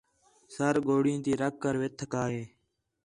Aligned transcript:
سِر 0.53 0.75
ڳوݙیں 0.85 1.21
تی 1.23 1.31
رَکھ 1.41 1.57
کر 1.63 1.73
وِہ 1.79 1.89
تھکا 1.97 2.23
ہیں 2.33 2.47